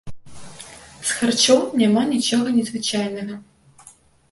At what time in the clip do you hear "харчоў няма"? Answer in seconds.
1.17-2.03